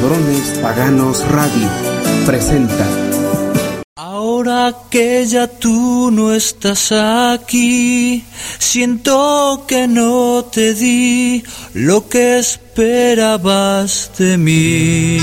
[0.00, 1.68] Ladrones Paganos Radio
[2.24, 2.86] presenta.
[3.96, 8.24] Ahora que ya tú no estás aquí,
[8.60, 11.42] siento que no te di
[11.74, 15.18] lo que esperabas de mí.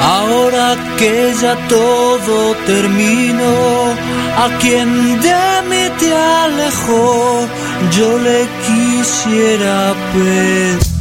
[0.00, 3.94] Ahora que ya todo terminó,
[4.44, 7.48] a quien de mí te alejó,
[7.90, 10.95] yo le quisiera pedir.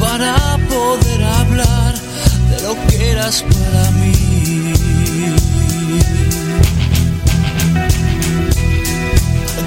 [0.00, 1.94] Para poder hablar
[2.50, 4.72] de lo que eras para mí.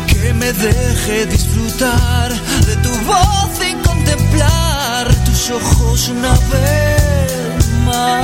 [0.07, 2.33] Que me deje disfrutar
[2.67, 8.23] de tu voz y contemplar tus ojos una vez más.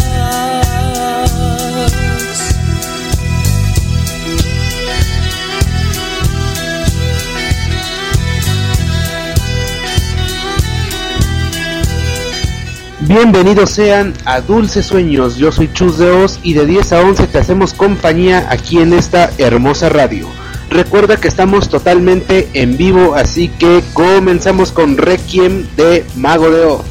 [13.09, 15.37] Bienvenidos sean a Dulces Sueños.
[15.37, 18.93] Yo soy Chus de Oz y de 10 a 11 te hacemos compañía aquí en
[18.93, 20.27] esta hermosa radio.
[20.69, 26.88] Recuerda que estamos totalmente en vivo, así que comenzamos con Requiem de Mago de Oz.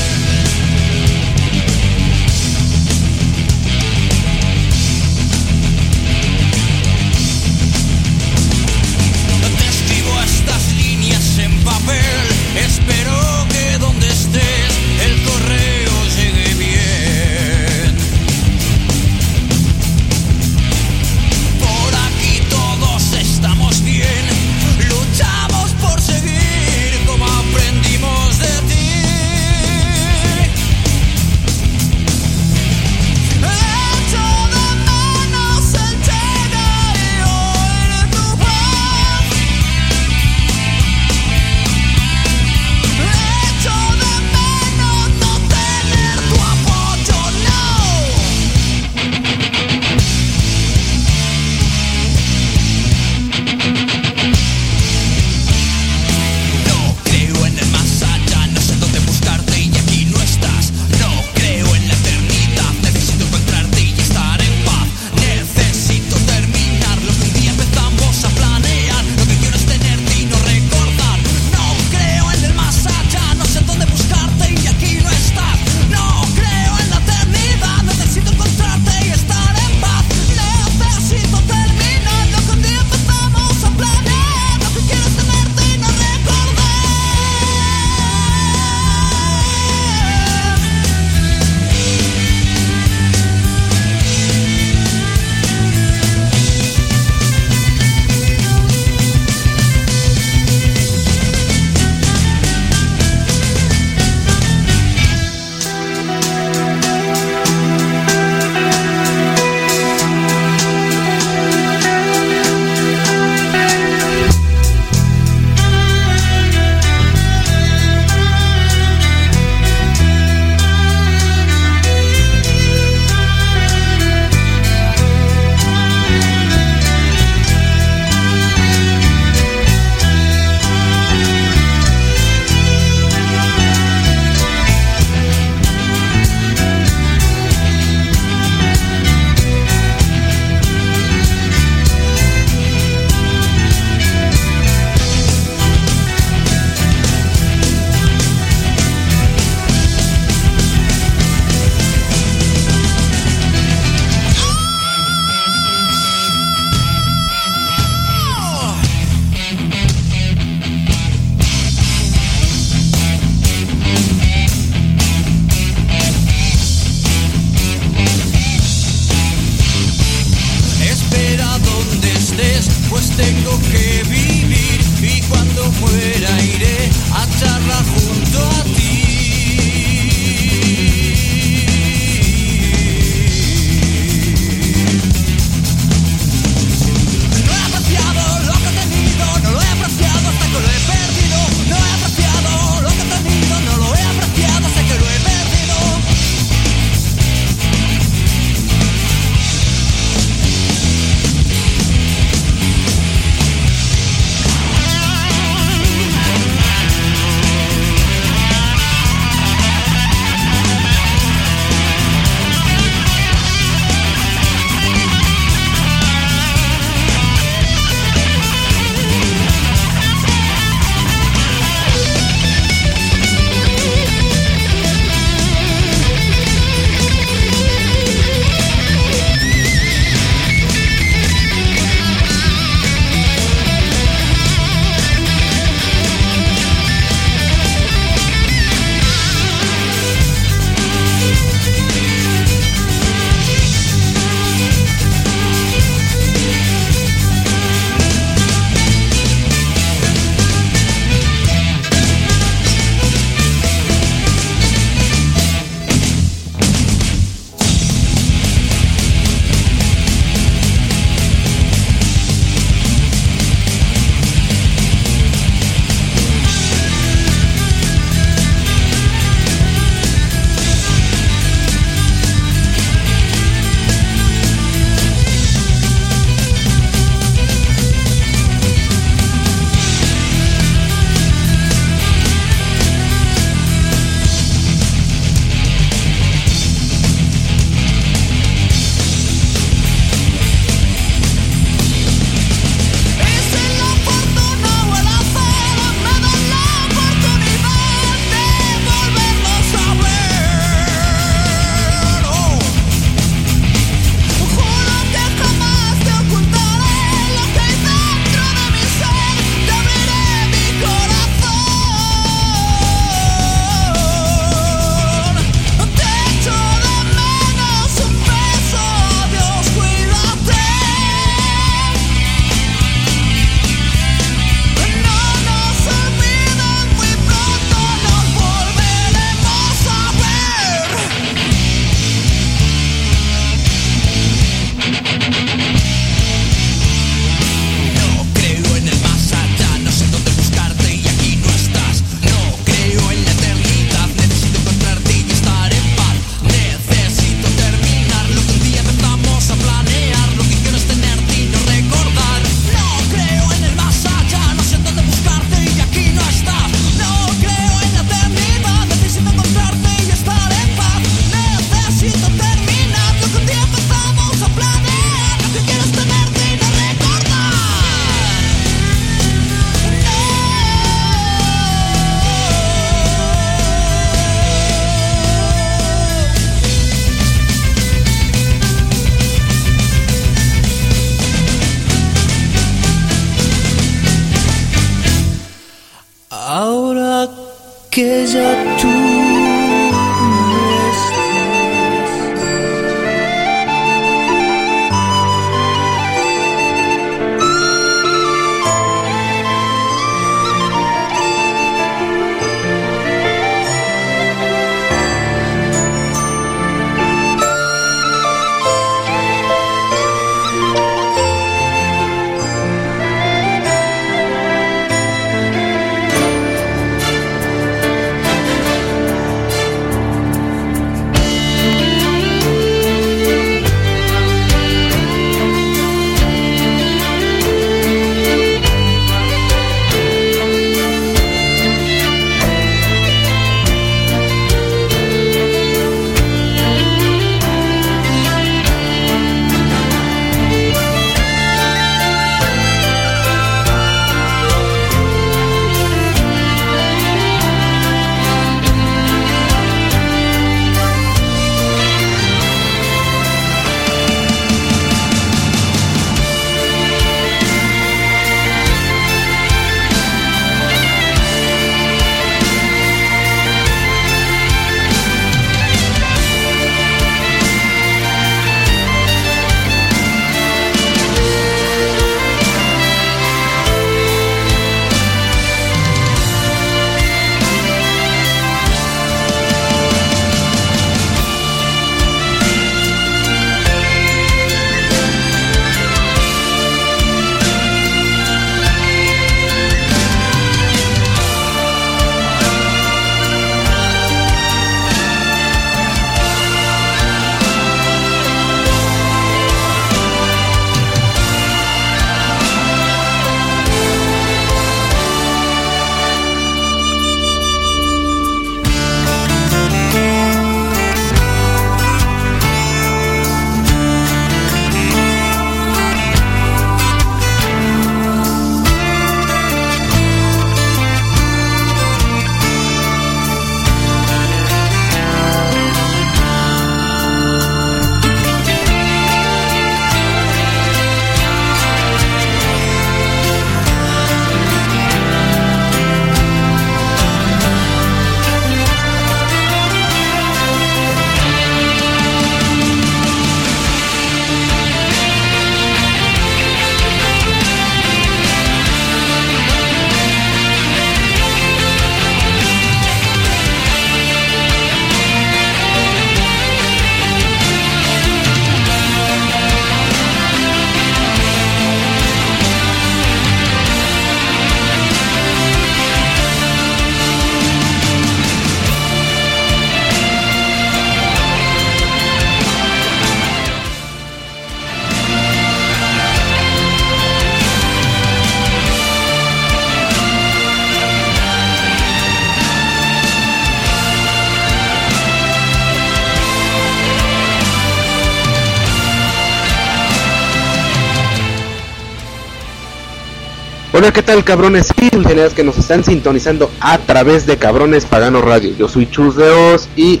[593.86, 598.50] Hola, ¿qué tal cabrones y que nos están sintonizando a través de Cabrones Pagano Radio?
[598.58, 600.00] Yo soy Chus de Oz y,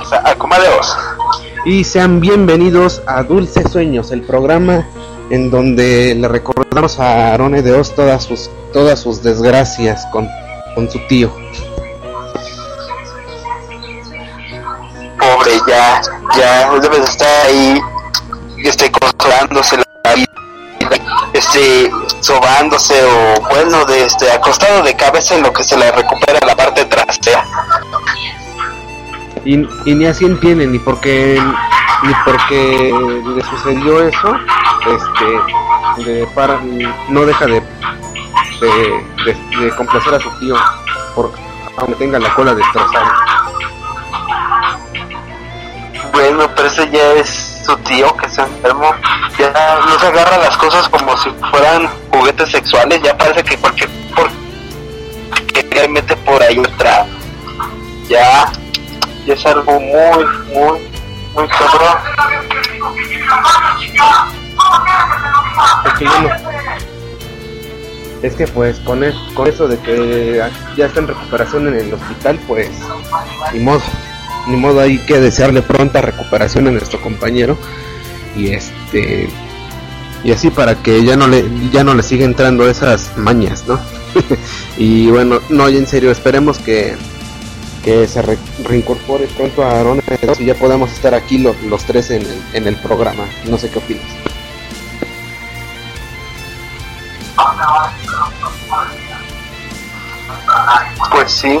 [0.00, 0.36] O sea,
[1.64, 4.86] y sean bienvenidos a Dulces Sueños, el programa
[5.30, 10.28] en donde le recordamos a Arone de Oz todas sus, todas sus desgracias con,
[10.76, 11.34] con su tío.
[15.18, 16.00] Pobre, ya,
[16.38, 17.80] ya, debe de estar ahí,
[18.62, 20.26] este, consolándose la vida,
[21.32, 26.38] este, sobándose o, bueno, de, este, acostado de cabeza en lo que se le recupera
[26.46, 27.44] la parte trasera.
[29.44, 31.40] Y, y ni así entiende, ni porque
[32.04, 32.92] ni porque
[33.36, 34.36] le sucedió eso,
[34.86, 36.58] este, de para,
[37.08, 37.60] no deja de,
[38.60, 40.56] de, de- de complacer a su tío,
[41.14, 41.32] por,
[41.76, 43.12] aunque tenga la cola destrozada.
[46.12, 48.94] Bueno, pero ese ya es su tío que se enfermó.
[49.38, 53.00] Ya no se agarra las cosas como si fueran juguetes sexuales.
[53.02, 53.88] Ya parece que cualquier
[55.70, 57.06] que mete por ahí otra.
[58.08, 58.50] Ya,
[59.26, 60.80] ya es algo muy, muy,
[61.34, 61.98] muy cabrón.
[68.22, 70.40] Es que pues con, es- con eso de que
[70.76, 72.70] ya está en recuperación en el hospital, pues
[73.52, 73.82] ni modo,
[74.48, 77.56] ni modo hay que desearle pronta recuperación a nuestro compañero
[78.36, 79.28] y este
[80.24, 83.78] y así para que ya no le ya no le siga entrando esas mañas, ¿no?
[84.76, 86.94] y bueno, no, en serio, esperemos que,
[87.84, 90.00] que se re- reincorpore pronto a Aaron
[90.38, 93.24] y ya podamos estar aquí lo- los tres en el, en el programa.
[93.48, 94.04] No sé qué opinas.
[101.10, 101.58] Pues sí,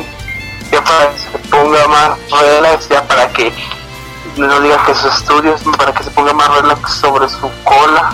[0.70, 3.52] se ponga más relax, ya para que
[4.36, 8.12] no diga que sus estudios, para que se ponga más relax sobre su cola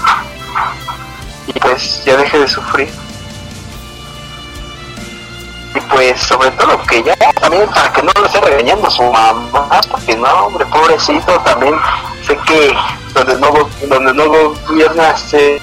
[1.47, 2.93] y pues ya deje de sufrir.
[5.75, 9.81] Y pues sobre todo que ya también para que no lo esté regañando su mamá,
[9.91, 11.75] porque no, hombre, pobrecito, también
[12.27, 12.77] sé que
[13.15, 13.51] donde no,
[13.89, 15.61] donde no gobierna se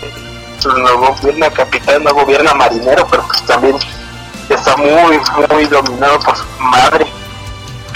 [0.65, 3.77] no gobierna capitán, no gobierna marinero, pero pues también
[4.49, 5.19] está muy,
[5.51, 7.04] muy dominado por su madre,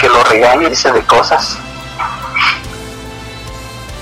[0.00, 1.58] que lo regaña y dice de cosas.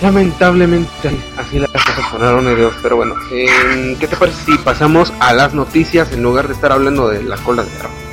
[0.01, 5.13] Lamentablemente así las cosas con Aaron Dios, pero bueno, eh, ¿qué te parece si pasamos
[5.19, 8.09] a las noticias en lugar de estar hablando de la cola de Aaron?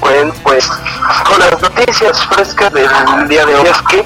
[0.00, 2.88] Bueno, pues con las noticias frescas del
[3.28, 4.04] día de hoy es que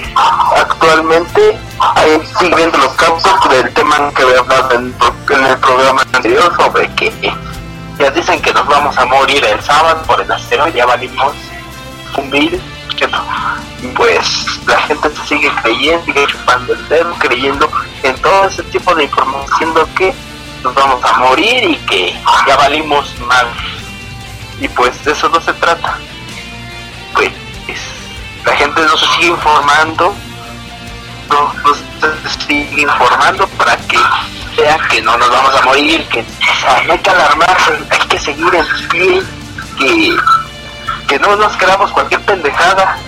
[0.57, 1.61] actualmente
[1.95, 4.95] hay siguiendo los casos del tema que hablado en,
[5.31, 7.13] en el programa anterior sobre que
[7.99, 11.35] ya dicen que nos vamos a morir el sábado por el asteroide, ya valimos
[12.17, 12.61] un mil,
[13.97, 17.71] pues la gente se sigue creyendo, sigue chupando el dedo, creyendo
[18.03, 20.15] en todo ese tipo de información, diciendo que
[20.63, 22.15] nos vamos a morir y que
[22.47, 23.47] ya valimos mal.
[24.61, 25.99] Y pues de eso no se trata.
[27.15, 27.31] Pues
[28.45, 30.15] la gente no se sigue informando
[31.31, 33.99] no, no se sigue informando para que
[34.57, 38.09] vea que no nos vamos a morir que o sea, no hay que alarmarse hay
[38.09, 39.23] que seguir en pie
[39.79, 40.17] que,
[41.07, 42.99] que no nos quedamos cualquier pendejada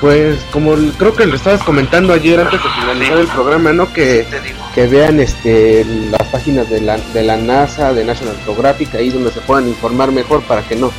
[0.00, 3.90] Pues como creo que lo estabas comentando ayer antes de finalizar el programa, ¿no?
[3.90, 4.26] Que,
[4.74, 9.32] que vean este las páginas de la, de la NASA, de National Geographic, ahí donde
[9.32, 10.92] se puedan informar mejor para que no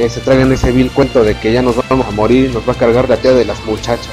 [0.00, 2.66] eh, se traigan ese vil cuento de que ya nos vamos a morir y nos
[2.66, 4.08] va a cargar la tía de las muchachas.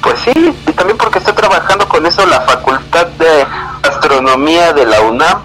[0.00, 3.46] Pues sí, y también porque está trabajando con eso la Facultad de
[3.82, 5.42] Astronomía de la UNAM.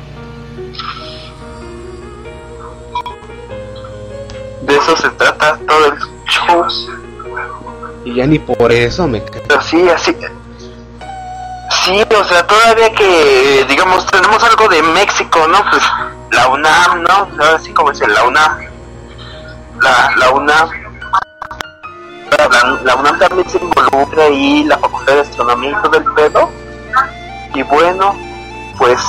[4.62, 6.66] De eso se trata todo el show.
[8.04, 10.16] Y ya ni por eso me Pero sí, así.
[11.84, 15.64] Sí, o sea, todavía que, digamos, tenemos algo de México, ¿no?
[15.70, 15.84] Pues
[16.36, 17.44] la UNAM, ¿no?
[17.56, 18.60] Así como es la UNAM.
[19.82, 20.70] La, la UNAM.
[22.38, 26.50] La, la UNAM también se involucra ahí, la Facultad de Astronomía y todo el pedo.
[27.54, 28.14] Y bueno,
[28.78, 29.00] pues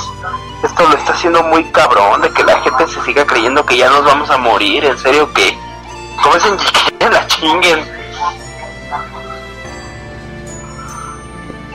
[0.63, 3.91] esto lo está haciendo muy cabrón, de que la gente se siga creyendo que ya
[3.91, 5.57] nos vamos a morir, en serio que,
[6.23, 6.57] como dicen,
[6.99, 7.97] que la chinguen.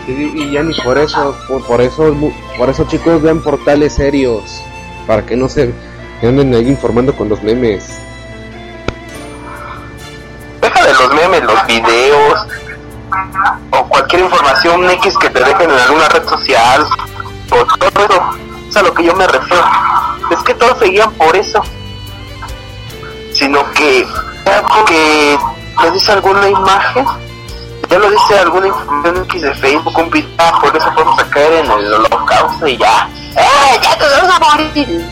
[0.07, 2.13] Y ya ni por eso, por, por eso,
[2.57, 4.61] por eso chicos vean portales serios,
[5.07, 5.73] para que no se
[6.21, 7.99] anden ahí informando con los memes.
[10.61, 12.47] Deja de los memes, los videos
[13.71, 16.85] o cualquier información X que te dejen en alguna red social
[17.51, 18.21] o todo eso.
[18.69, 19.63] Es a lo que yo me refiero.
[20.29, 21.61] Es que todos seguían por eso.
[23.33, 24.07] Sino que
[24.45, 25.37] ya que
[25.83, 27.05] le dice alguna imagen,
[27.91, 31.65] ya lo dice alguna información X de Facebook, un ah, por eso podemos a caer
[31.65, 33.09] en el holocausto y ya.
[33.35, 33.79] ¡Eh!
[33.83, 35.09] ¡Ya te vamos a morir!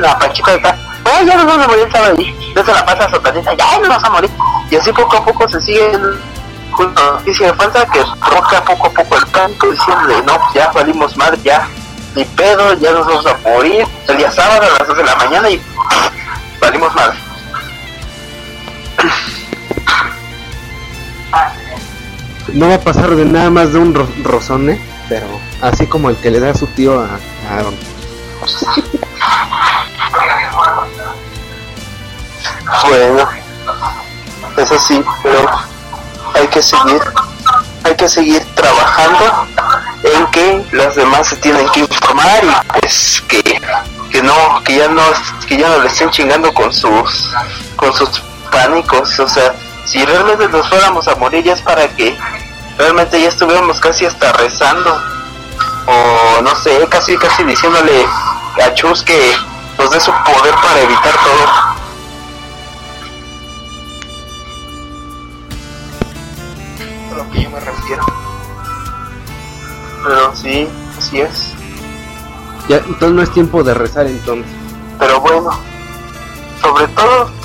[0.00, 0.76] La panchita de acá.
[1.04, 1.24] ¡Eh!
[1.24, 2.16] Ya nos vamos a morir el sábado.
[2.18, 4.30] Y Entonces la pasa sotanita, ya nos vamos a morir.
[4.72, 5.92] Y así poco a poco se sigue
[6.72, 10.70] con la noticia de falta que roca poco a poco el canto diciendo no, ya
[10.72, 11.68] valimos madre, ya
[12.16, 15.14] ni pedo, ya nos vamos a morir el día sábado a las 2 de la
[15.14, 15.62] mañana y
[16.60, 17.18] valimos madre.
[22.52, 25.26] No va a pasar de nada más de un ro- rozone, pero
[25.60, 27.62] así como el que le da su tío a, a.
[32.88, 33.28] Bueno,
[34.56, 35.50] eso sí, pero
[36.34, 37.00] hay que seguir,
[37.84, 39.46] hay que seguir trabajando
[40.02, 43.42] en que los demás se tienen que informar y pues que,
[44.10, 45.02] que no, que ya no,
[45.46, 47.30] que ya no le estén chingando con sus,
[47.76, 49.54] con sus pánicos, o sea,
[49.88, 52.14] si realmente nos fuéramos a morir ya es para que
[52.76, 55.00] realmente ya estuviéramos casi hasta rezando
[55.86, 58.04] o no sé, casi casi diciéndole
[58.62, 59.34] a Chus que
[59.78, 61.78] nos dé su poder para evitar todo.
[67.10, 68.04] a lo que yo me refiero.
[70.04, 71.54] Pero sí, así es.
[72.68, 74.52] Ya, entonces no es tiempo de rezar entonces.
[74.98, 75.50] Pero bueno,
[76.60, 77.37] sobre todo,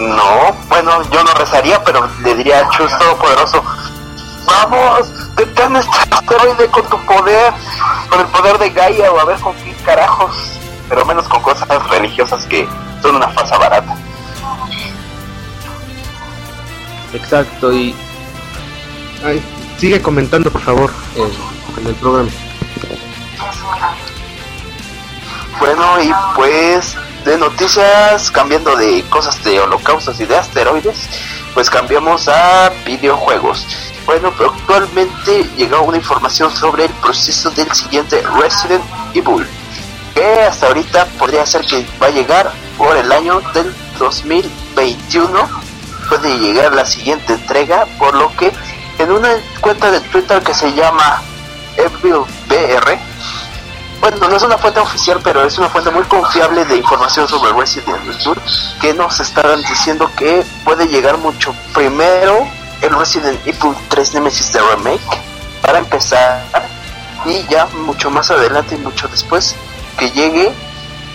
[0.00, 3.62] no, bueno, yo no rezaría, pero le diría a Chus Todopoderoso,
[4.46, 7.52] vamos, detén este asteroide con tu poder,
[8.08, 10.34] con el poder de Gaia o a ver con qué carajos,
[10.88, 12.68] pero menos con cosas religiosas que
[13.02, 13.96] son una falsa barata.
[17.12, 17.94] Exacto, y...
[19.24, 19.42] Ay,
[19.78, 21.32] sigue comentando, por favor, eh,
[21.78, 22.30] en el programa.
[25.58, 30.96] Bueno, y pues de noticias, cambiando de cosas de holocaustos y de asteroides,
[31.54, 33.66] pues cambiamos a videojuegos.
[34.06, 38.82] Bueno, pero actualmente llegó una información sobre el proceso del siguiente Resident
[39.14, 39.46] Evil,
[40.14, 45.48] que hasta ahorita podría ser que va a llegar por el año del 2021.
[46.08, 48.50] Puede llegar la siguiente entrega, por lo que
[48.98, 49.28] en una
[49.60, 51.22] cuenta de Twitter que se llama
[51.76, 52.98] Evil BR,
[54.00, 57.52] bueno, no es una fuente oficial, pero es una fuente muy confiable de información sobre
[57.52, 58.40] Resident Evil,
[58.80, 62.46] que nos están diciendo que puede llegar mucho primero
[62.80, 65.20] el Resident Evil 3 Nemesis de Remake,
[65.60, 66.42] para empezar,
[67.26, 69.54] y ya mucho más adelante y mucho después,
[69.98, 70.52] que llegue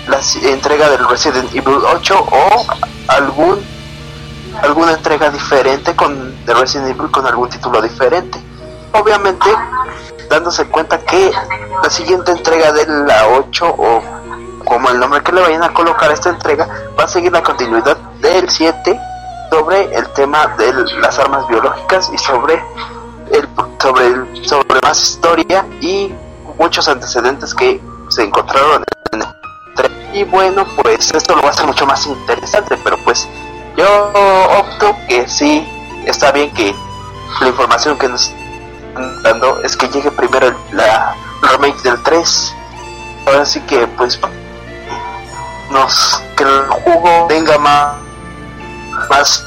[0.07, 2.65] la entrega del Resident Evil 8 o
[3.07, 3.75] algún
[4.61, 8.39] alguna entrega diferente con de Resident Evil con algún título diferente.
[8.93, 9.47] Obviamente,
[10.29, 11.31] dándose cuenta que
[11.83, 14.01] la siguiente entrega de la 8 o
[14.65, 16.67] como el nombre que le vayan a colocar esta entrega
[16.99, 18.99] va a seguir la continuidad del 7
[19.51, 22.55] sobre el tema de las armas biológicas y sobre
[23.31, 23.47] el
[23.81, 26.13] sobre el- sobre más historia y
[26.57, 29.27] muchos antecedentes que se encontraron en el
[30.13, 33.27] y bueno pues esto lo va a hacer mucho más interesante pero pues
[33.77, 33.85] yo
[34.59, 35.67] opto que sí
[36.05, 36.73] está bien que
[37.41, 38.31] la información que nos
[39.63, 42.55] es que llegue primero la remake del 3
[43.27, 44.19] ahora sí que pues
[45.71, 47.95] nos que el juego tenga más
[49.09, 49.43] más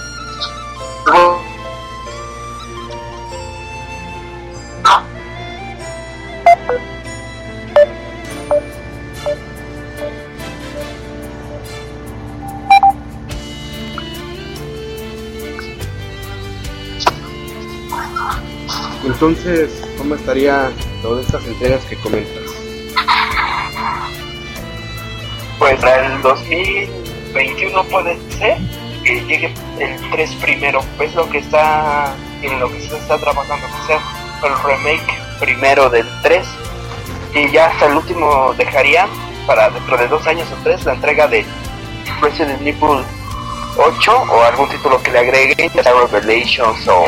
[19.21, 20.71] Entonces, ¿cómo estaría
[21.03, 22.53] todas estas entregas que comentas?
[25.59, 28.59] Pues para el 2021 puede ser
[29.03, 30.83] que llegue el 3 primero.
[31.01, 34.01] Es lo que está en lo que se está trabajando, que sea
[34.45, 36.47] el remake primero del 3.
[37.35, 39.09] Y ya hasta el último dejarían
[39.49, 41.45] para dentro de dos años o tres la entrega de
[42.23, 43.03] Resident Evil
[43.77, 47.05] 8 o algún título que le agreguen, Revelations o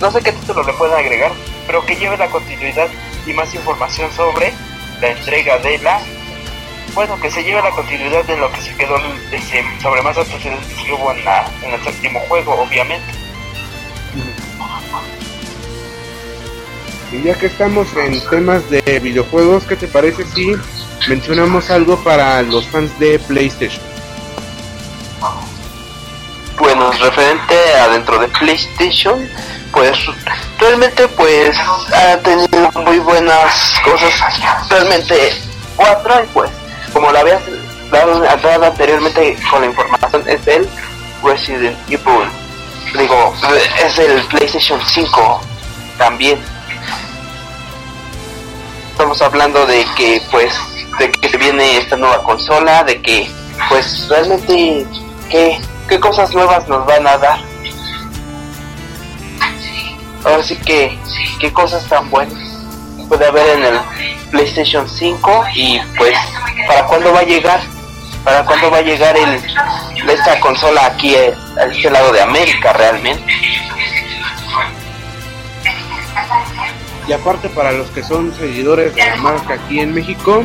[0.00, 1.32] no sé qué título le puedan agregar,
[1.66, 2.88] pero que lleve la continuidad
[3.26, 4.52] y más información sobre
[5.00, 6.00] la entrega de la
[6.94, 8.96] bueno, que se lleve la continuidad de lo que se quedó
[9.30, 13.12] ese, sobre más antecedentes que hubo en, la, en el séptimo juego, obviamente.
[17.12, 20.52] Y ya que estamos en temas de videojuegos, ¿qué te parece si
[21.08, 23.82] mencionamos algo para los fans de PlayStation?
[26.58, 29.28] Bueno, referente a dentro de PlayStation,
[29.72, 29.98] pues
[30.58, 31.56] realmente pues
[31.94, 34.12] ha tenido muy buenas cosas,
[34.68, 35.34] realmente
[35.76, 36.50] cuatro y pues
[36.92, 37.42] como la habías
[37.90, 40.68] dado, dado anteriormente con la información es el
[41.22, 42.28] Resident Evil,
[42.98, 43.34] digo,
[43.84, 45.40] es el PlayStation 5
[45.98, 46.38] también.
[48.92, 50.52] Estamos hablando de que pues
[50.98, 53.30] de que viene esta nueva consola, de que
[53.68, 54.86] pues realmente
[55.30, 57.49] qué, qué cosas nuevas nos van a dar.
[60.24, 60.98] Ahora sí que
[61.38, 62.50] qué cosas tan buenas
[63.08, 63.80] puede haber en el
[64.30, 66.16] PlayStation 5 y pues
[66.68, 67.60] para cuándo va a llegar,
[68.22, 69.40] para cuándo va a llegar el
[70.08, 73.32] esta consola aquí eh, a este lado de América realmente.
[77.08, 80.44] Y aparte para los que son seguidores de la marca aquí en México,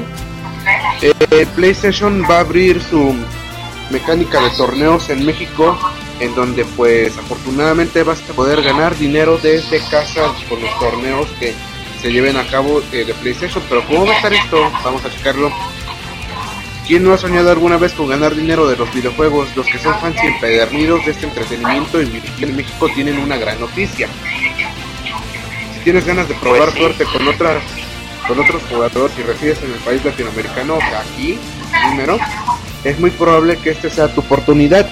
[1.01, 3.15] eh, PlayStation va a abrir su
[3.91, 5.77] mecánica de torneos en México,
[6.19, 11.53] en donde pues afortunadamente vas a poder ganar dinero desde casa con los torneos que
[12.01, 13.63] se lleven a cabo eh, de PlayStation.
[13.67, 14.71] Pero ¿cómo va a estar esto?
[14.83, 15.51] Vamos a checarlo.
[16.87, 19.55] ¿Quién no ha soñado alguna vez con ganar dinero de los videojuegos?
[19.55, 24.07] Los que son fans y empedernidos de este entretenimiento en México tienen una gran noticia.
[25.73, 27.63] Si tienes ganas de probar Pues suerte con otras
[28.27, 31.37] con otros jugadores y resides en el país latinoamericano, aquí,
[31.87, 32.17] primero,
[32.83, 34.89] es muy probable que esta sea tu oportunidad.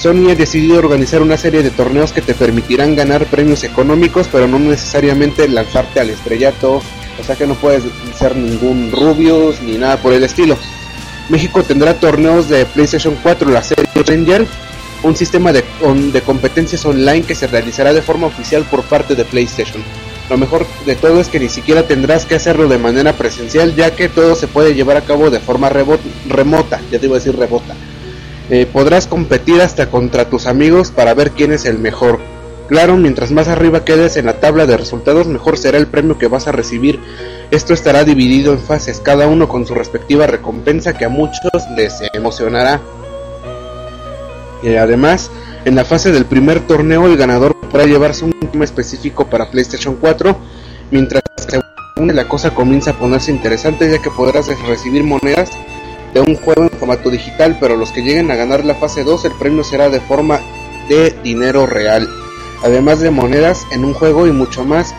[0.00, 4.48] Sony ha decidido organizar una serie de torneos que te permitirán ganar premios económicos, pero
[4.48, 6.76] no necesariamente lanzarte al estrellato
[7.20, 7.82] O sea que no puedes
[8.18, 10.56] ser ningún Rubius ni nada por el estilo.
[11.28, 14.46] México tendrá torneos de PlayStation 4, la serie Ranger,
[15.02, 15.64] un sistema de,
[16.12, 19.82] de competencias online que se realizará de forma oficial por parte de PlayStation.
[20.30, 23.94] Lo mejor de todo es que ni siquiera tendrás que hacerlo de manera presencial, ya
[23.94, 27.36] que todo se puede llevar a cabo de forma remota, ya te iba a decir
[27.36, 27.74] rebota.
[28.50, 32.18] Eh, podrás competir hasta contra tus amigos para ver quién es el mejor.
[32.68, 36.26] Claro, mientras más arriba quedes en la tabla de resultados, mejor será el premio que
[36.26, 36.98] vas a recibir.
[37.52, 41.40] Esto estará dividido en fases, cada uno con su respectiva recompensa que a muchos
[41.76, 42.80] les emocionará.
[44.64, 45.30] Y además,
[45.64, 49.94] en la fase del primer torneo, el ganador podrá llevarse un tema específico para PlayStation
[49.94, 50.36] 4,
[50.90, 51.60] mientras que
[52.12, 55.50] la cosa comienza a ponerse interesante, ya que podrás recibir monedas
[56.14, 59.24] de un juego en formato digital, pero los que lleguen a ganar la fase 2,
[59.26, 60.40] el premio será de forma
[60.88, 62.08] de dinero real,
[62.64, 64.94] además de monedas en un juego y mucho más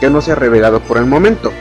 [0.00, 1.52] que no se ha revelado por el momento.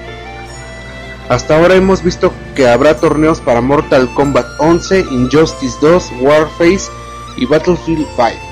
[1.30, 6.90] Hasta ahora hemos visto que habrá torneos para Mortal Kombat 11, Injustice 2, Warface
[7.36, 8.47] y Battlefield 5.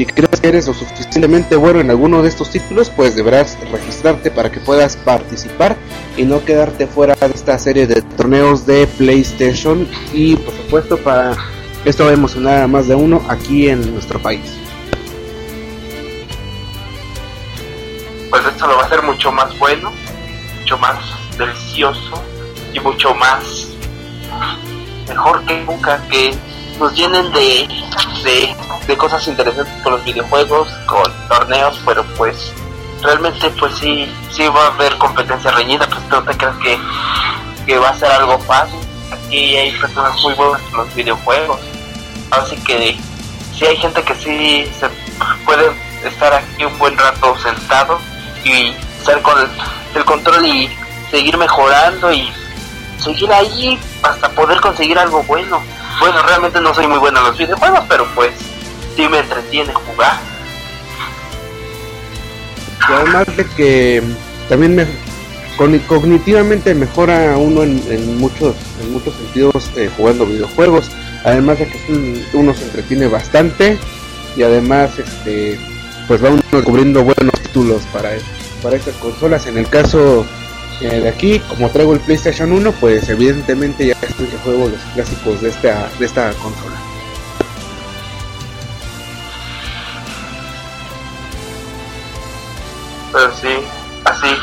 [0.00, 4.30] Si crees que eres lo suficientemente bueno en alguno de estos títulos, pues deberás registrarte
[4.30, 5.76] para que puedas participar
[6.16, 11.36] y no quedarte fuera de esta serie de torneos de PlayStation y por supuesto para
[11.84, 14.40] esto va a emocionar a más de uno aquí en nuestro país.
[18.30, 19.92] pues esto lo va a hacer mucho más bueno,
[20.60, 20.96] mucho más
[21.36, 22.24] delicioso
[22.72, 23.68] y mucho más
[25.06, 26.34] mejor que nunca, que
[26.80, 27.68] nos llenen de,
[28.24, 32.52] de, de cosas interesantes con los videojuegos, con torneos, pero pues
[33.02, 36.78] realmente pues sí, sí va a haber competencia reñida, pues no te creas que,
[37.66, 38.80] que va a ser algo fácil,
[39.12, 41.60] aquí hay personas muy buenas en los videojuegos,
[42.30, 42.98] así que
[43.56, 44.88] sí hay gente que sí se
[45.44, 45.70] puede
[46.04, 47.98] estar aquí un buen rato sentado
[48.42, 49.48] y estar con el,
[49.94, 50.70] el control y
[51.10, 52.32] seguir mejorando y
[52.98, 55.60] seguir ahí hasta poder conseguir algo bueno.
[56.00, 58.30] Bueno, realmente no soy muy bueno en los videojuegos, pero pues
[58.96, 60.18] sí me entretiene jugar.
[62.88, 64.02] Y además de que
[64.48, 64.86] también me,
[65.86, 70.90] cognitivamente mejora uno en, en muchos en muchos sentidos eh, jugando videojuegos.
[71.22, 73.78] Además de que uno se entretiene bastante
[74.36, 75.58] y además este
[76.08, 78.12] pues va uno descubriendo buenos títulos para
[78.62, 79.46] para estas consolas.
[79.46, 80.24] En el caso
[80.80, 84.80] eh, de aquí, como traigo el PlayStation 1, pues evidentemente ya estoy que juego los
[84.94, 86.76] clásicos de esta de esta consola.
[93.12, 93.48] Pero sí,
[94.04, 94.36] así.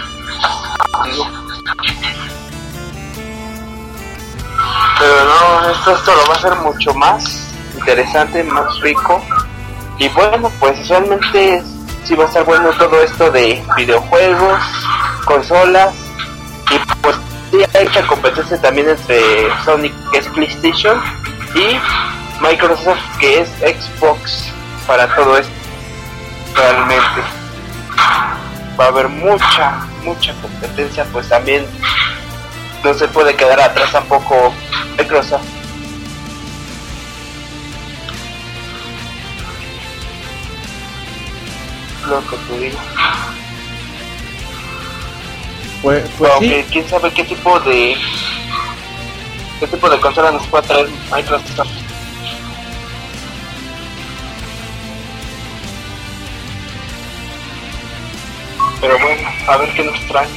[5.00, 9.24] Pero no, esto, esto lo va a hacer mucho más interesante, más rico.
[9.98, 11.64] Y bueno, pues realmente
[12.04, 14.62] sí va a estar bueno todo esto de videojuegos,
[15.26, 16.07] consolas.
[16.70, 17.16] Y pues
[17.52, 21.02] sí hay mucha competencia también entre Sonic, que es PlayStation,
[21.56, 21.80] y
[22.42, 24.52] Microsoft, que es Xbox,
[24.86, 25.52] para todo esto.
[26.56, 27.22] Realmente
[28.80, 31.66] va a haber mucha, mucha competencia, pues también
[32.84, 34.54] no se puede quedar atrás tampoco
[34.98, 35.46] Microsoft.
[42.08, 42.82] Lo que tú digas.
[45.88, 47.96] Pues, pues sí, Aunque quién sabe qué tipo de
[49.58, 51.70] qué tipo de consola nos puede traer Microsoft.
[58.82, 60.28] Pero bueno, a ver qué nos trae.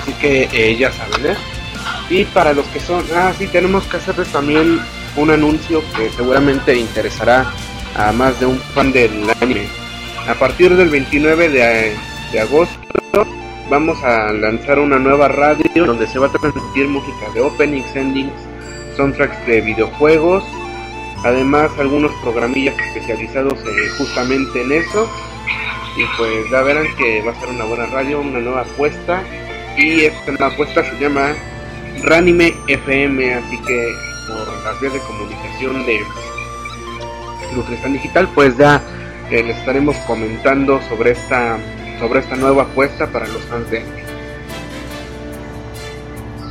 [0.00, 1.36] Así que eh, ya saben, ¿eh?
[2.10, 4.80] Y para los que son, ah, sí, tenemos que hacerles también
[5.16, 7.52] un anuncio que seguramente interesará
[7.96, 9.77] a más de un fan del anime.
[10.28, 11.96] A partir del 29 de,
[12.32, 12.76] de agosto
[13.70, 18.34] vamos a lanzar una nueva radio donde se va a transmitir música de openings, endings,
[18.94, 20.44] soundtracks de videojuegos,
[21.24, 25.08] además algunos programillas especializados eh, justamente en eso.
[25.96, 29.22] Y pues ya verán que va a ser una buena radio, una nueva apuesta
[29.78, 31.32] y esta nueva apuesta se llama
[32.02, 33.94] Ranime FM, así que
[34.28, 36.00] por las vías de comunicación de
[37.54, 38.82] Lucrestán Digital, pues ya
[39.30, 41.58] eh, les estaremos comentando sobre esta
[41.98, 44.02] sobre esta nueva apuesta para los fans de anime.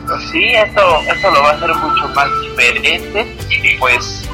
[0.06, 4.28] Pues sí, esto, esto lo va a hacer mucho más diferente y pues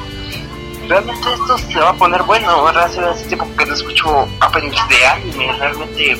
[0.88, 2.84] realmente esto se va a poner bueno, ¿verdad?
[2.84, 6.12] Hace tiempo que no escucho openings de anime, realmente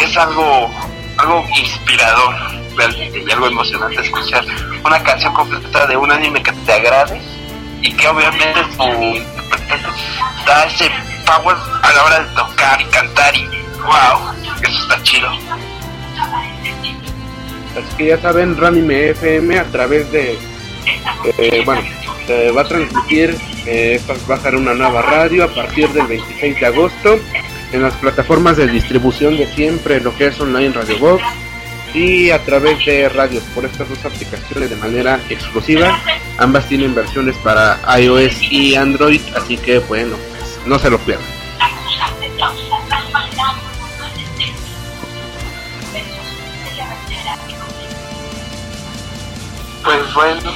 [0.00, 0.70] es algo,
[1.18, 2.34] algo inspirador
[2.76, 4.44] realmente y algo emocionante escuchar
[4.84, 7.20] una canción completa de un anime que te agrade
[7.80, 9.22] y que obviamente su
[10.46, 10.90] da ese
[11.24, 13.48] power a la hora de tocar y cantar y
[13.84, 14.32] Wow,
[14.62, 15.28] eso está chido.
[17.76, 20.38] Así que ya saben, Ranime FM a través de.
[21.38, 21.82] eh, bueno,
[22.26, 23.36] se va a transmitir.
[23.66, 27.18] Eh, va a ser una nueva radio a partir del 26 de agosto
[27.72, 31.24] en las plataformas de distribución de siempre, lo que es online Radio Box
[31.94, 35.98] y a través de radios por estas dos aplicaciones de manera exclusiva.
[36.38, 40.16] Ambas tienen versiones para iOS y Android, así que bueno,
[40.66, 41.26] no se lo pierdan.
[49.84, 50.50] Pues bueno,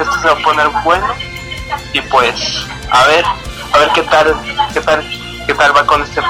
[0.00, 1.06] esto se va a poner bueno.
[1.92, 3.24] Y pues, a ver,
[3.72, 4.34] a ver qué tal,
[4.72, 5.10] qué tal,
[5.46, 6.20] qué tal va con este,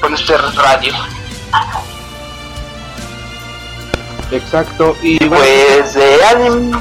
[0.00, 0.94] con este radio.
[4.30, 6.78] Exacto, y Pues de anime,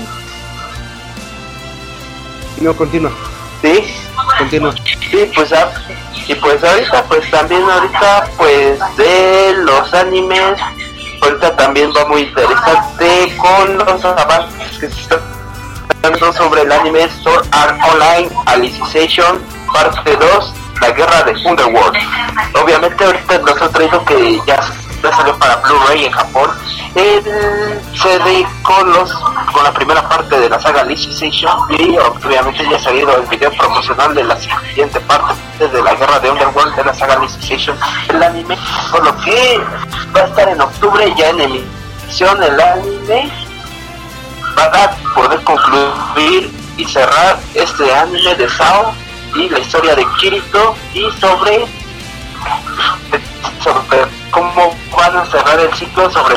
[2.61, 3.11] no continúa,
[3.61, 3.91] sí,
[4.37, 4.75] continúa.
[5.09, 5.71] Sí, pues ah,
[6.27, 10.59] y pues ahorita, pues también ahorita, pues de los animes,
[11.21, 15.19] ahorita también va muy interesante con los avances que se están
[16.01, 19.41] dando sobre el anime Sword Art Online Alicization
[19.73, 21.97] parte 2, la guerra de Underworld.
[22.61, 24.59] Obviamente ahorita nos ha traído que ya,
[25.03, 26.51] ya salió para Blu-ray en Japón
[26.95, 27.23] el
[27.93, 29.13] CD con los
[29.53, 33.51] con la primera parte de la saga Alicization y obviamente ya ha salido el video
[33.51, 37.77] promocional de la siguiente parte de la guerra de Underworld de la saga Alicization
[38.09, 38.57] el anime
[38.91, 39.59] por lo que
[40.15, 43.31] va a estar en octubre ya en emisión el anime.
[44.55, 48.93] Para poder concluir y cerrar este anime de Sao
[49.35, 51.65] y la historia de Kirito y sobre
[53.63, 56.35] sobre cómo van a cerrar el ciclo sobre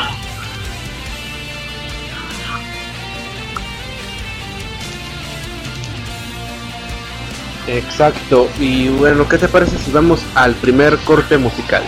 [7.67, 11.83] Exacto, y bueno, ¿qué te parece si vamos al primer corte musical?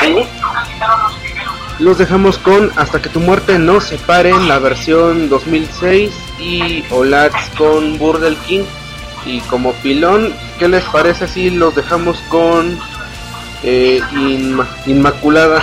[0.00, 0.26] sí
[1.78, 7.48] Los dejamos con Hasta que tu muerte nos separe en la versión 2006 y Olats
[7.56, 8.64] con Burdel King.
[9.24, 12.76] Y como pilón, ¿qué les parece si los dejamos con
[13.62, 15.62] eh, Inma- Inmaculada?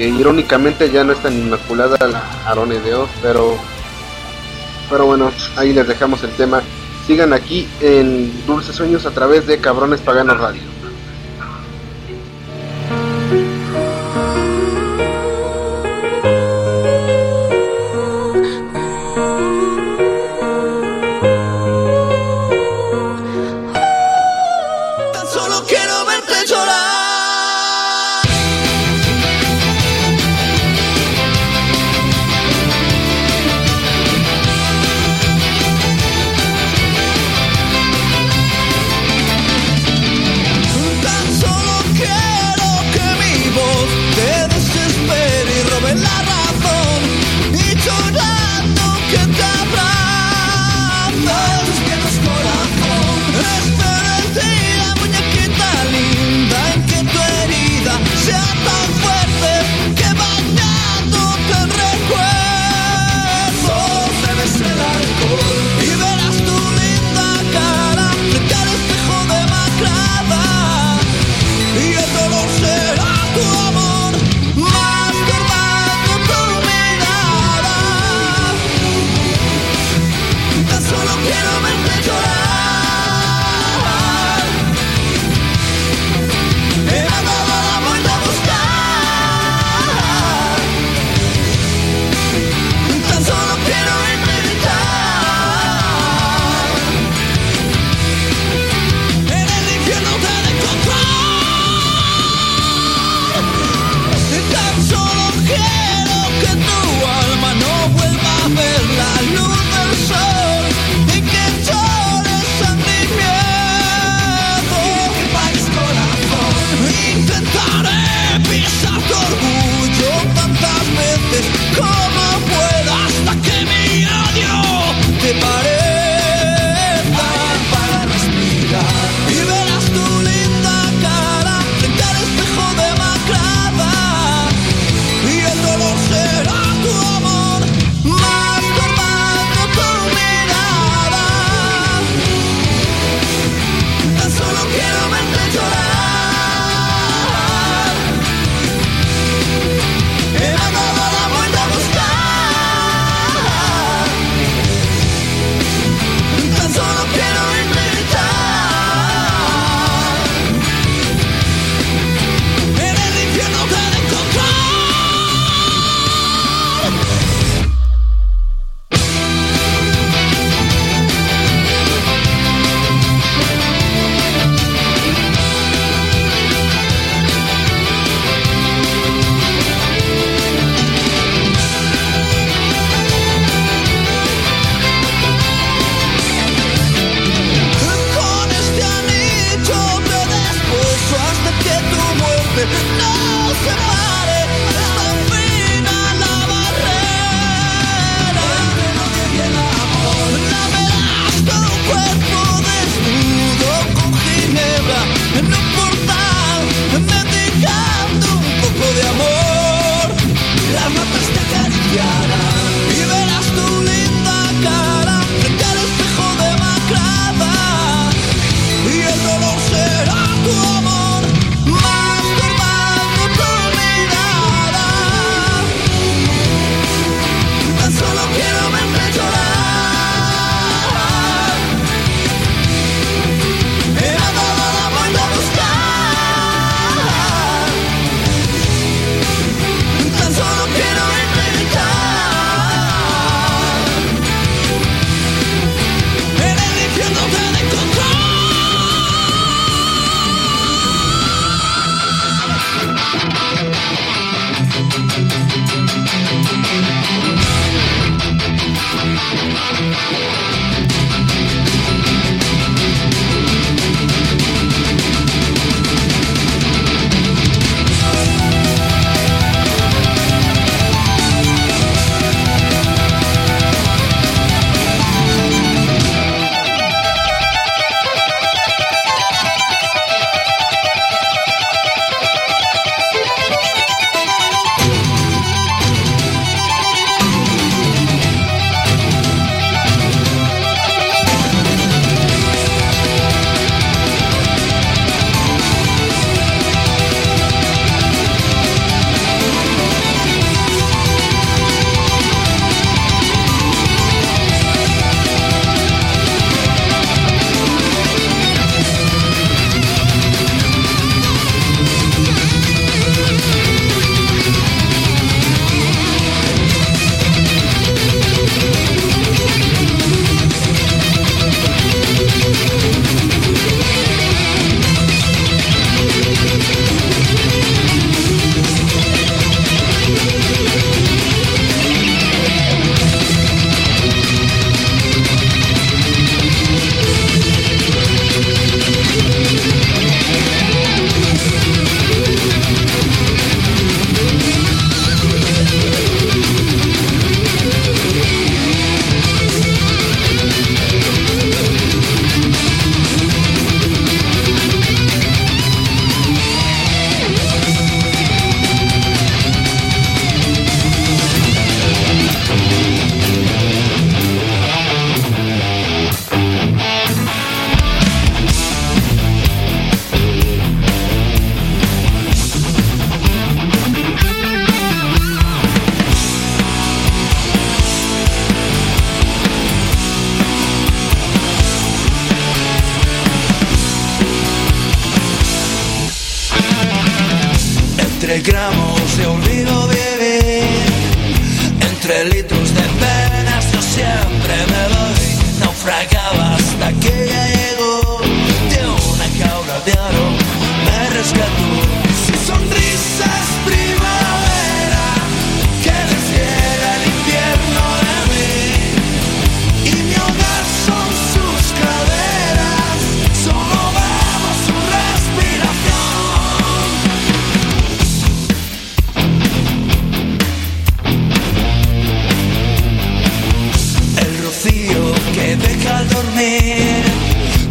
[0.00, 3.54] Que irónicamente ya no es tan inmaculada la Arone de pero,
[4.88, 6.62] pero bueno, ahí les dejamos el tema.
[7.06, 10.69] Sigan aquí en Dulces Sueños a través de Cabrones Paganos Radio.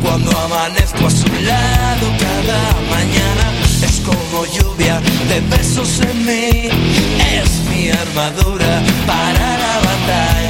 [0.04, 3.52] cuando amanezco a su lado cada mañana.
[3.82, 6.70] Es como lluvia de besos en mí,
[7.34, 10.49] es mi armadura para la batalla.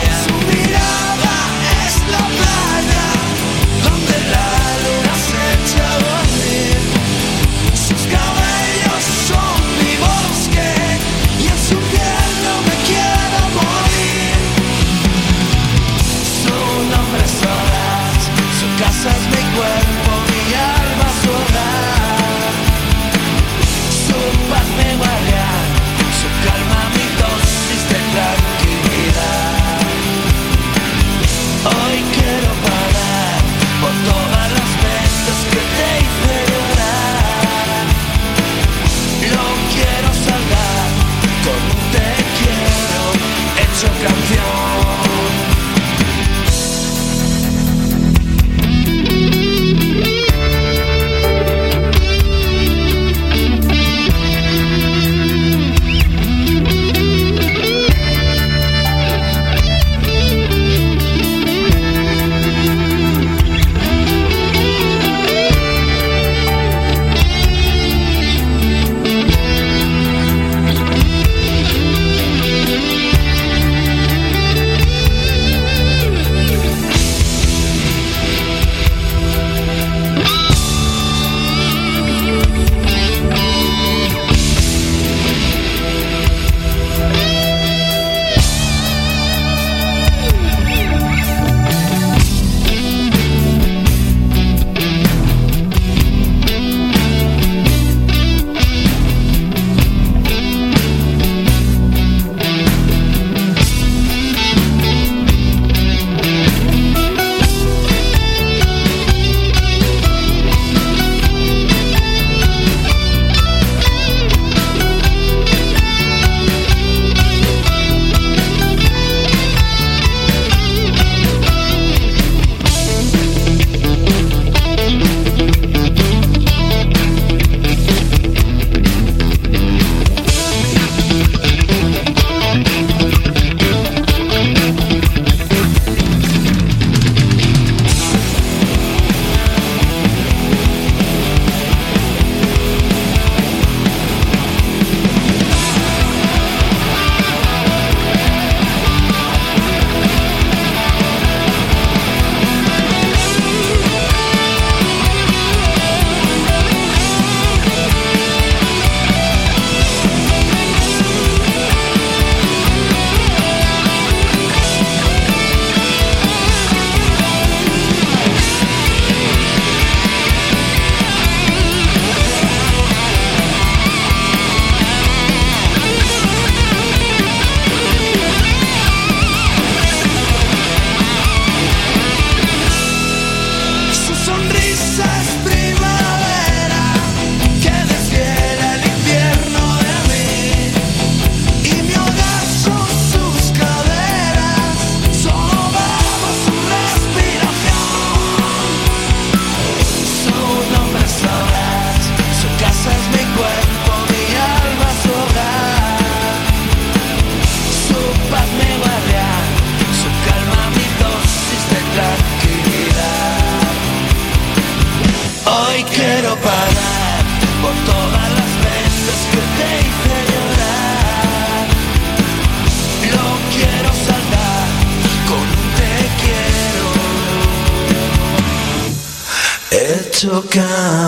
[230.60, 230.99] Yeah.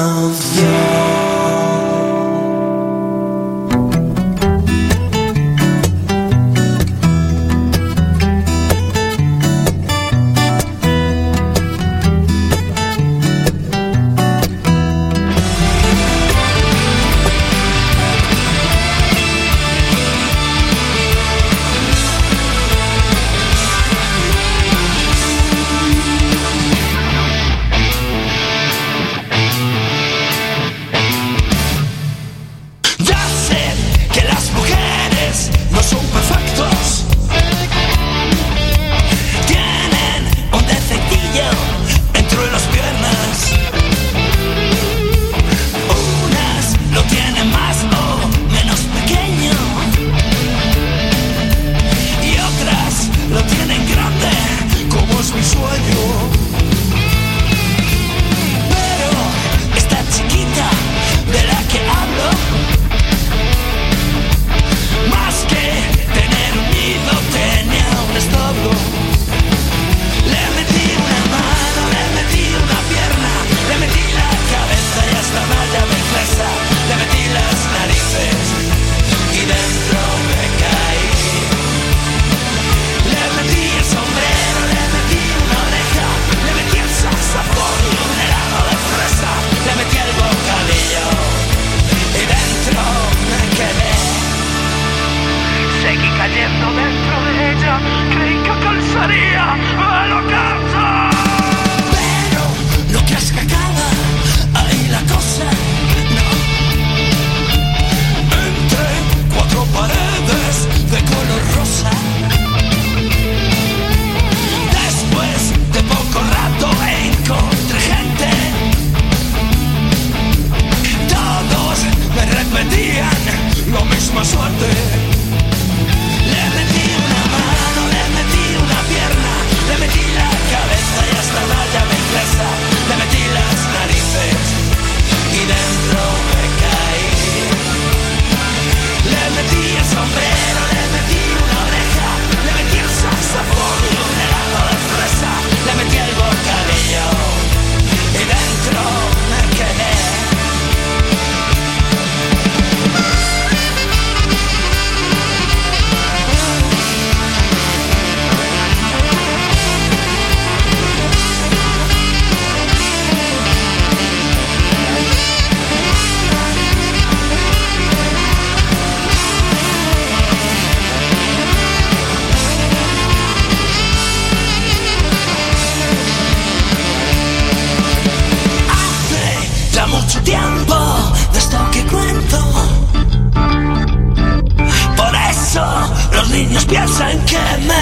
[186.72, 187.81] Piensan que me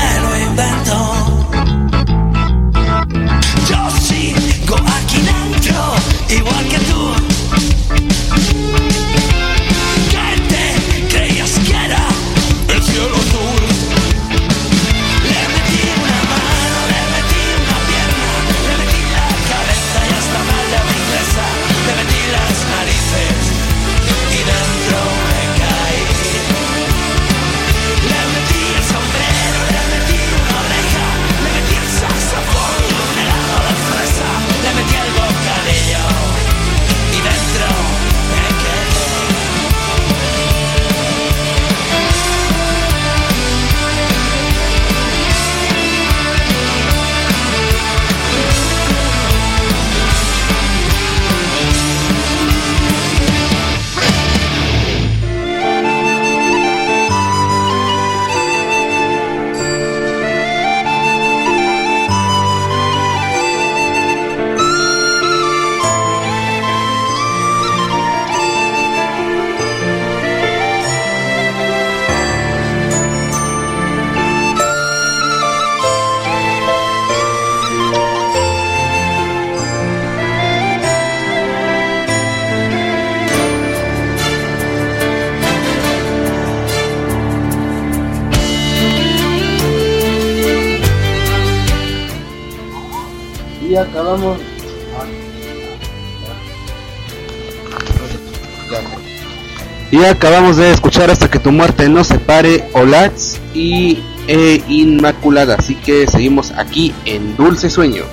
[99.91, 105.55] Y acabamos de escuchar hasta que tu muerte nos separe, Olats y eh, Inmaculada.
[105.55, 108.05] Así que seguimos aquí en Dulces Sueños.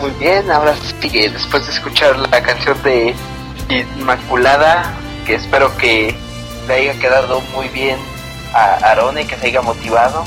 [0.00, 3.14] Muy bien, ahora sí, que después de escuchar la canción de
[3.70, 4.92] Inmaculada,
[5.26, 6.14] que espero que
[6.68, 7.98] le haya quedado muy bien
[8.52, 10.24] a Arone, que se haya motivado.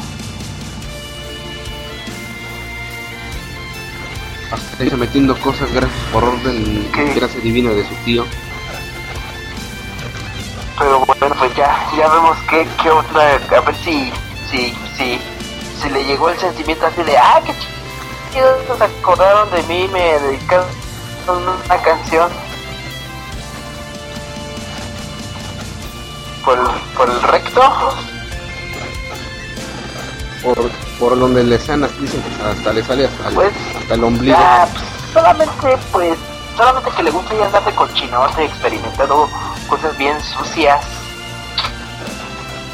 [4.52, 8.26] Hasta está metiendo cosas gracias por orden, gracias divina de su tío.
[10.78, 14.12] Pero bueno, pues ya, ya vemos qué, qué onda, a ver si,
[14.50, 15.20] si, si,
[15.82, 17.54] si le llegó el sentimiento así de, ah, qué
[18.32, 20.68] chido, se acordaron de mí, me dedicaron
[21.28, 22.30] una canción.
[26.46, 26.58] Por,
[26.96, 27.62] por el recto,
[30.42, 34.04] Por, por donde le sanas, dicen que hasta le sale hasta, el- Pues, hasta el
[34.04, 34.38] ombligo.
[34.38, 36.18] pues, solamente, pues,
[36.56, 39.30] solamente que le gusta ya andar de cochinote, experimentando
[39.70, 40.84] cosas bien sucias.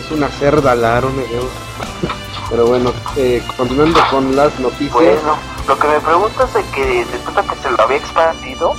[0.03, 1.45] Es una cerda la Dios.
[2.49, 4.91] Pero bueno, eh, continuando con las noticias.
[4.93, 8.75] Bueno, lo que me pregunto es de que después de que se lo había expandido,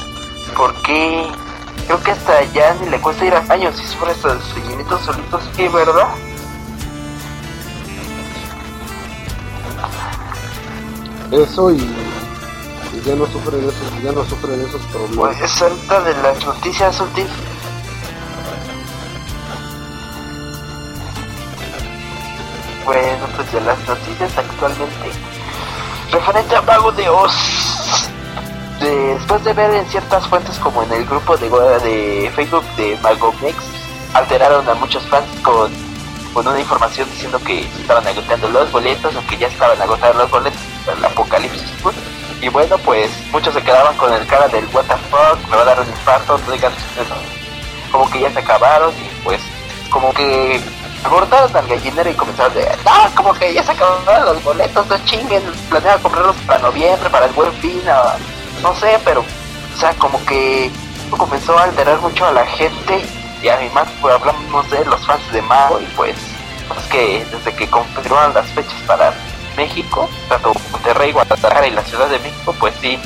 [0.57, 1.27] ¿por qué?
[1.87, 5.43] Creo que hasta ya ni le cuesta ir a baño si sufre estos sueñitos solitos,
[5.57, 6.07] ¿sí, verdad?
[11.35, 11.79] Eso y,
[13.05, 15.37] ya no sufre de esos, ya no sufre de esos problemas.
[15.37, 17.33] Pues ahorita de las noticias últimas.
[22.85, 25.11] Bueno, pues de las noticias actualmente.
[26.13, 27.33] Referente a Mago de Oz.
[28.81, 33.57] Después de ver en ciertas fuentes como en el grupo de, de Facebook de Magomex,
[34.13, 35.73] alteraron a muchos fans con,
[36.35, 40.31] con una información diciendo que estaban agotando los boletos o que ya estaban agotados los
[40.31, 41.63] boletos para el apocalipsis.
[42.43, 45.63] Y bueno, pues muchos se quedaban con el cara del what the fuck, me va
[45.63, 47.15] a dar un infarto, no digan eso.
[47.91, 49.41] Como que ya se acabaron y pues
[49.89, 50.61] como que
[51.05, 54.99] abordaron al gallinero y comenzaron de, no, como que ya se acabaron los boletos, no
[55.05, 59.93] chinguen, planeaba comprarlos para noviembre, para el buen fin, o- no sé, pero, o sea,
[59.95, 60.71] como que
[61.17, 63.07] comenzó a alterar mucho a la gente
[63.45, 66.17] y además pues hablamos de los fans de Mago y pues,
[66.67, 69.13] pues que desde que confirmaron las fechas para
[69.55, 72.99] México, tanto Monterrey, Guadalajara y la Ciudad de México, pues sí,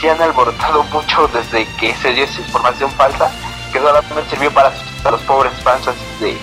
[0.00, 3.30] sí han alborotado mucho desde que se dio esa información falsa,
[3.70, 5.86] que solamente sirvió para asustar a los pobres fans
[6.20, 6.38] de,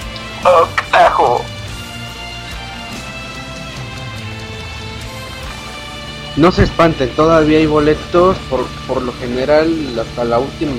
[0.46, 1.44] oh carajo,
[6.36, 10.72] No se espanten, todavía hay boletos por, por lo general hasta la última,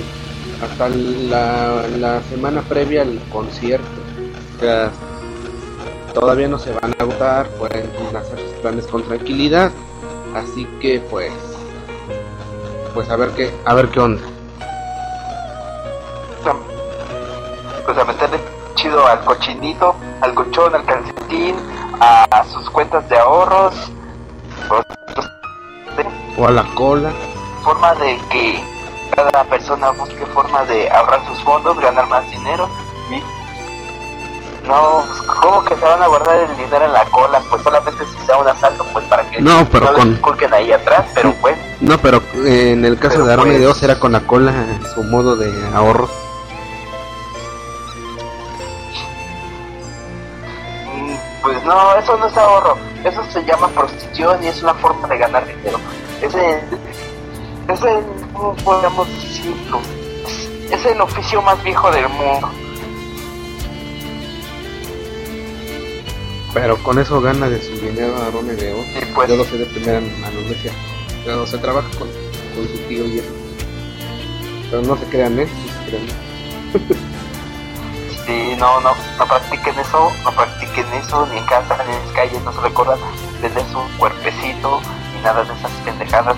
[0.63, 3.87] hasta la, la semana previa al concierto.
[4.57, 4.91] O sea,
[6.13, 9.71] todavía no se van a agotar, pueden hacer sus planes con tranquilidad.
[10.35, 11.33] Así que pues,
[12.95, 14.23] pues a ver qué, a ver qué onda.
[17.85, 18.39] pues a meterle
[18.75, 21.55] chido al cochinito, al colchón, al calcetín,
[22.01, 23.75] a, sus cuentas de ahorros,
[26.37, 27.13] O a la cola.
[27.63, 28.74] forma de que
[29.15, 32.69] cada persona busque forma de ahorrar sus fondos, ganar más dinero
[33.11, 33.23] y
[34.67, 37.41] No, pues, ¿cómo que se van a guardar el dinero en la cola?
[37.51, 41.05] Pues solamente si sea un asalto, pues para que No, pero les con- ahí atrás,
[41.15, 43.83] pero pues, No, pero eh, en el caso Pero de Aaron y pues- de Oz
[43.83, 44.53] era con la cola
[44.95, 46.09] su modo de ahorro.
[50.95, 55.07] mm, pues no, eso no es ahorro, eso se llama prostitución y es una forma
[55.09, 55.79] de ganar dinero.
[56.23, 56.61] Es el,
[57.69, 59.81] es el, ¿cómo podríamos decirlo?
[60.71, 62.51] Es, el oficio más viejo del mundo.
[66.53, 68.87] Pero con eso gana de su dinero Aaron y de Oz.
[69.03, 70.73] Y pues, Yo lo sé de primera mano, decía.
[71.25, 73.33] Pero se trabaja con, con su tío y eso.
[74.71, 75.47] Pero no se crean, ¿eh?
[75.47, 77.05] No se crean.
[78.27, 82.13] Sí, no, no, no practiquen eso, no practiquen eso, ni en casa, ni en las
[82.13, 82.99] calles, no se recuerdan
[83.43, 84.81] tener su cuerpecito,
[85.15, 86.37] ni nada de esas pendejadas.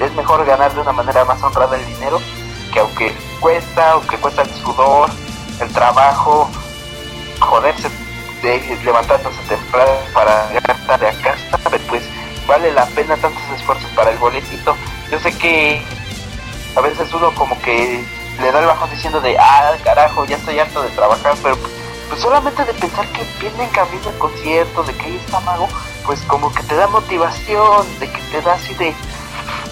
[0.00, 2.20] Es mejor ganar de una manera más honrada el dinero,
[2.72, 5.10] que aunque cuesta, aunque cuesta el sudor,
[5.60, 6.48] el trabajo,
[7.40, 7.88] joderse
[8.42, 12.02] de levantándose temprano para llegar tarde a casa, pero pues
[12.46, 14.76] vale la pena tantos esfuerzos para el boletito.
[15.10, 15.82] Yo sé que
[16.76, 18.04] a veces uno como que
[18.40, 21.56] le da el bajón diciendo de, ah, carajo, ya estoy harto de trabajar, pero
[22.08, 25.68] pues solamente de pensar que viene en camino el concierto, de que ahí está Mago,
[26.06, 28.94] pues como que te da motivación, de que te da así de,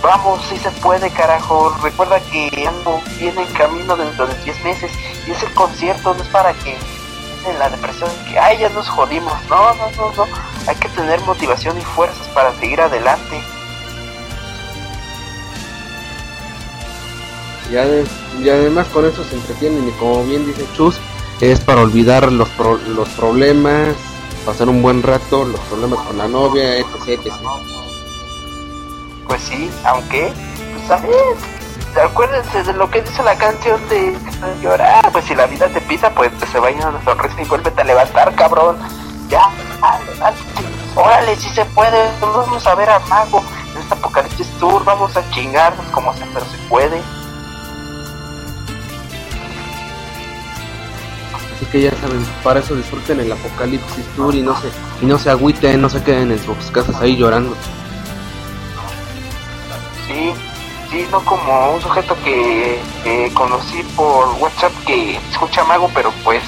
[0.03, 4.91] vamos, si se puede, carajo, recuerda que algo viene en camino dentro de 10 meses
[5.27, 6.77] y ese concierto no es para que
[7.49, 10.27] en la depresión que, ay, ya nos jodimos, no, no, no, no,
[10.67, 13.41] hay que tener motivación y fuerzas para seguir adelante.
[17.71, 18.07] Y, ade-
[18.43, 20.97] y además con eso se entretienen y como bien dice Chus,
[21.41, 23.95] es para olvidar los, pro- los problemas,
[24.45, 27.21] pasar un buen rato, los problemas con la novia, etc.
[29.27, 30.33] Pues sí, aunque,
[30.75, 31.11] pues sabes,
[32.03, 34.17] acuérdense de lo que dice la canción de
[34.63, 37.81] llorar, pues si la vida te pisa, pues te se vaya una sonrisa y vuélvete
[37.81, 38.77] a levantar, cabrón.
[39.29, 39.51] Ya,
[39.81, 40.37] dale,
[40.95, 45.31] órale, si se puede, vamos a ver a Mago en este Apocalipsis Tour, vamos a
[45.31, 47.01] chingarnos como sea, pero se puede.
[51.57, 54.69] Así que ya saben, para eso disfruten el Apocalipsis Tour y no se,
[55.03, 57.57] y no se agüiten, no se queden en sus casas ahí llorando.
[61.05, 66.43] Como un sujeto que, que conocí por WhatsApp que escucha Mago, pero pues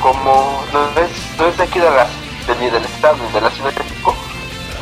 [0.00, 2.06] como no es, no es de aquí de la,
[2.46, 4.14] del estado ni de la ciudad de México,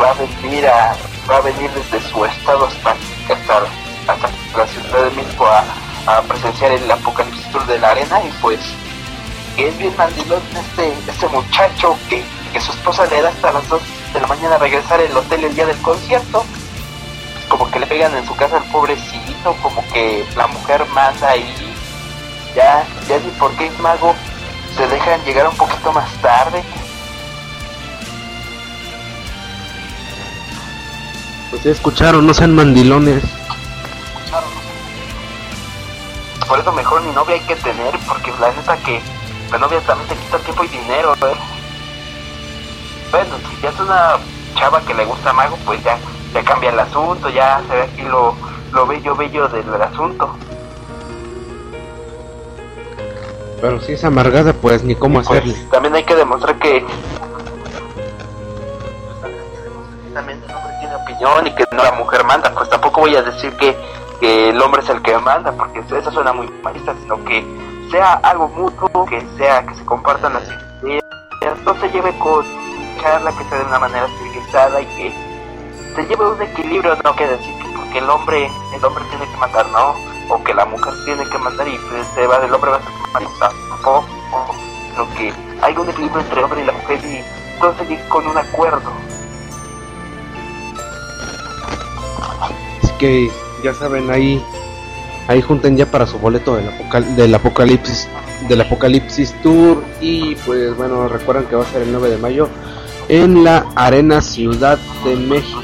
[0.01, 0.97] va a venir a,
[1.31, 2.91] va a venir desde su estado hasta,
[3.33, 5.65] hasta, hasta la ciudad de México a,
[6.07, 8.61] a presenciar el apocalipsis tour de la arena y pues
[9.57, 13.83] es bien mandilón este, este muchacho que, que su esposa le da hasta las 2
[14.15, 16.45] de la mañana regresar al hotel el día del concierto
[17.53, 21.55] como que le pegan en su casa al pobrecito, como que la mujer manda y
[22.57, 24.15] ya, ya ni por qué mago
[24.75, 26.65] se dejan llegar un poquito más tarde.
[31.51, 33.23] Pues ya escucharon, no sean mandilones.
[36.49, 39.03] Por eso mejor ni novia hay que tener, porque la neta que
[39.51, 41.37] la novia también te quita tiempo y dinero, ¿eh?
[43.11, 44.17] Bueno, si ya es una
[44.55, 45.99] chava que le gusta a Mago, pues ya,
[46.33, 48.35] ya cambia el asunto, ya se ve aquí lo,
[48.73, 50.35] lo bello, bello del, del asunto.
[53.61, 55.55] Pero si es amargada, pues ni cómo Pues, hacerle.
[55.71, 56.85] también hay que demostrar que
[60.15, 62.53] también el hombre tiene opinión y que no la mujer manda.
[62.55, 63.77] Pues tampoco voy a decir que,
[64.21, 67.45] que el hombre es el que manda, porque eso suena muy malista, sino que
[67.91, 70.43] sea algo mutuo, que sea que se compartan las
[70.83, 71.03] ideas,
[71.65, 72.45] no se lleve con
[73.01, 75.32] charla, que sea de una manera civilizada y que
[75.95, 79.37] se lleve un equilibrio, no que decir que porque el hombre, el hombre tiene que
[79.39, 79.95] mandar, no,
[80.35, 82.83] o que la mujer tiene que mandar y pues se va del hombre va a
[82.83, 84.05] ser malista, tampoco,
[84.91, 85.33] sino que
[85.63, 88.91] hay un equilibrio entre hombre y la mujer y llega con un acuerdo.
[92.83, 93.31] Así que
[93.63, 94.43] ya saben, ahí
[95.29, 98.09] ahí junten ya para su boleto del, apocal- del apocalipsis
[98.49, 102.49] del apocalipsis tour y pues bueno recuerden que va a ser el 9 de mayo
[103.09, 105.61] en la arena ciudad de méxico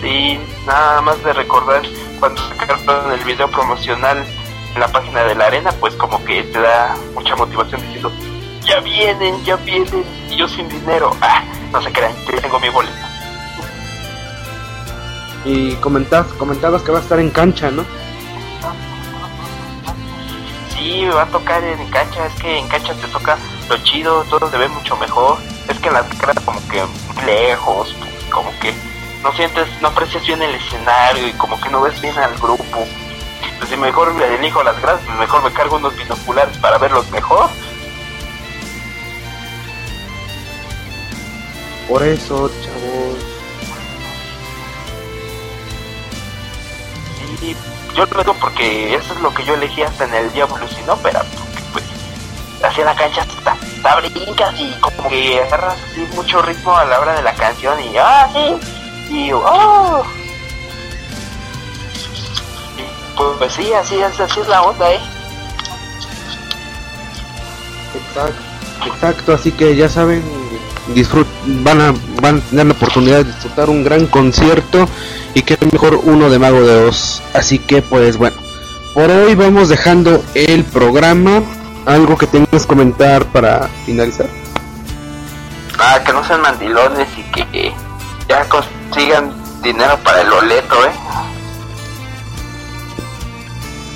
[0.00, 1.82] Sí, nada más de recordar
[2.20, 4.24] cuando sacaron el video promocional
[4.74, 8.12] en la página de la arena, pues como que te da mucha motivación diciendo,
[8.62, 12.68] ya vienen, ya vienen, y yo sin dinero, ah, no se crean, yo tengo mi
[12.68, 12.96] boleto.
[15.46, 17.84] y comentabas comentabas que va a estar en cancha no
[20.74, 23.38] Sí, me va a tocar en cancha, es que en cancha te toca
[23.68, 25.38] lo chido, todo se ve mucho mejor,
[25.68, 26.84] es que las caras como que
[27.24, 28.74] lejos, pues, como que
[29.22, 32.86] no sientes, no aprecias bien el escenario y como que no ves bien al grupo.
[33.58, 37.10] Pues si mejor me elijo las gradas, pues mejor me cargo unos binoculares para verlos
[37.10, 37.48] mejor.
[41.88, 43.24] Por eso, chavos.
[47.42, 47.56] Y
[47.96, 50.88] yo lo digo porque eso es lo que yo elegí hasta en el Diablo sin
[50.88, 51.24] ópera,
[52.62, 57.00] en la cancha hasta, hasta brincas y como que agarras así mucho ritmo a la
[57.00, 60.04] hora de la canción y ah sí y oh
[63.16, 65.00] pues, pues sí así así es la onda eh
[67.96, 68.42] Exacto,
[68.86, 70.22] exacto, así que ya saben,
[70.94, 71.26] disfrut
[71.62, 74.88] van a van a tener la oportunidad de disfrutar un gran concierto
[75.34, 77.22] y que mejor uno de Mago de Oz.
[77.32, 78.36] Así que pues bueno,
[78.94, 81.42] por hoy vamos dejando el programa.
[81.86, 84.26] Algo que tengas que comentar para finalizar.
[85.78, 87.72] ah que no sean mandilones y que
[88.28, 89.32] ya consigan
[89.62, 90.92] dinero para el boleto eh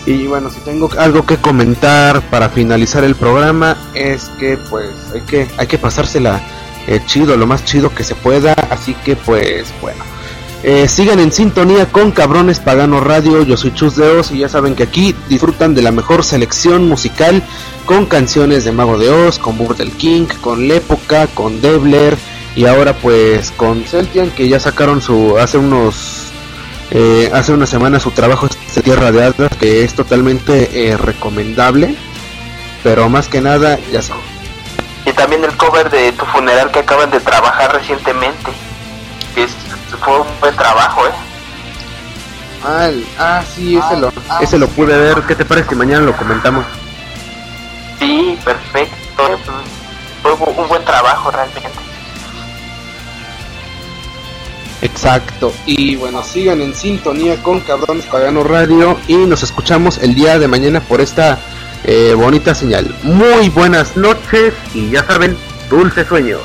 [0.06, 5.20] Y bueno, si tengo algo que comentar para finalizar el programa es que pues hay
[5.22, 6.40] que hay que pasársela
[6.86, 10.02] eh, chido, lo más chido que se pueda, así que pues bueno.
[10.62, 14.48] Eh, sigan en sintonía con Cabrones Pagano Radio, yo soy Chus de Oz y ya
[14.50, 17.42] saben que aquí disfrutan de la mejor selección musical
[17.86, 22.14] con canciones de Mago de Oz, con Burdel King, con Lépoca, con Debler
[22.54, 26.26] y ahora pues con Celtian que ya sacaron su hace unos
[26.90, 31.94] eh, hace una semana su trabajo de Tierra de Hadas que es totalmente eh, recomendable,
[32.82, 34.22] pero más que nada ya saben.
[35.06, 38.50] y también el cover de tu funeral que acaban de trabajar recientemente
[39.34, 41.10] que es- fue un buen trabajo eh
[42.64, 44.12] Ah, el- ah, sí, ese lo,
[44.42, 45.22] ese lo pude ver.
[45.22, 46.64] ¿Qué te parece si mañana lo comentamos?
[47.98, 49.38] Sí, perfecto.
[50.22, 51.70] Fue un buen trabajo realmente.
[54.82, 55.52] Exacto.
[55.66, 60.48] Y bueno, sigan en sintonía con Cabrones Pagano Radio y nos escuchamos el día de
[60.48, 61.38] mañana por esta
[61.84, 62.94] eh, bonita señal.
[63.02, 65.36] Muy buenas noches y ya saben,
[65.70, 66.40] dulces sueños.